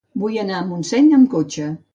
Vull 0.21 0.39
anar 0.43 0.55
a 0.61 0.63
Montseny 0.71 1.13
amb 1.19 1.31
cotxe. 1.37 1.73